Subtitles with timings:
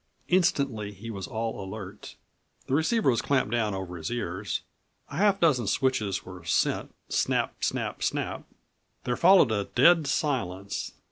[0.29, 2.15] Instantly he was all alert.
[2.65, 4.61] The receiver was clamped down over his ears,
[5.09, 8.43] a half dozen switches were sent, snap, snap, snap.
[9.03, 10.93] There followed a dead silence.